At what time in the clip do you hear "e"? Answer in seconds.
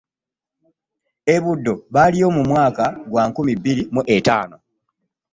1.33-1.35